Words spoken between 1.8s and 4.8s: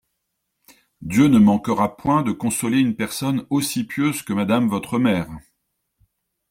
point de consoler une personne aussi pieuse que Madame